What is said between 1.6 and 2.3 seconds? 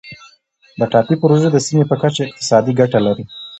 سیمې په کچه